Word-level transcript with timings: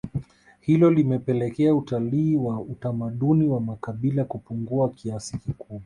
hilo 0.59 0.89
limepelekea 0.91 1.75
utalii 1.75 2.35
wa 2.35 2.59
utamaduni 2.61 3.47
wa 3.47 3.61
makabila 3.61 4.25
kupungua 4.25 4.89
kiasi 4.89 5.37
kikubwa 5.37 5.79